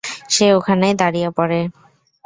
সে 0.29 0.45
ওখানেই 0.53 0.93
দাঁড়িয়ে 0.95 1.29
পড়ে। 1.37 1.59